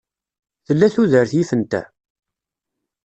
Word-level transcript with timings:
Tella 0.65 0.87
tudert 0.93 1.31
yifen 1.35 1.61
ta? 1.71 1.81